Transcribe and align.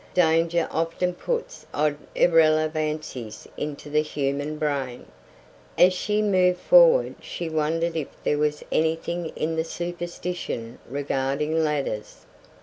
Danger 0.15 0.67
often 0.71 1.13
puts 1.13 1.67
odd 1.75 1.95
irrelevancies 2.15 3.47
into 3.55 3.87
the 3.87 4.01
human 4.01 4.57
brain. 4.57 5.05
As 5.77 5.93
she 5.93 6.23
moved 6.23 6.57
forward 6.57 7.13
she 7.21 7.49
wondered 7.49 7.95
if 7.95 8.07
there 8.23 8.39
was 8.39 8.63
anything 8.71 9.27
in 9.35 9.57
the 9.57 9.63
superstition 9.63 10.79
regarding 10.89 11.63
ladders. 11.63 12.25